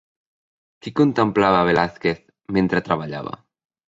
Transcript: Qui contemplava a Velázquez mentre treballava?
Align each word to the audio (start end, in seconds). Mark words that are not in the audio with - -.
Qui 0.85 0.93
contemplava 0.99 1.59
a 1.59 1.67
Velázquez 1.67 2.23
mentre 2.59 2.81
treballava? 2.89 3.37